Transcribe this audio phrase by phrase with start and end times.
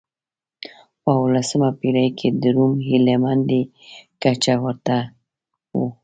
[1.01, 3.63] په اولسمه پېړۍ کې د روم هیله مندۍ
[4.21, 4.97] کچه ورته
[5.77, 5.79] و.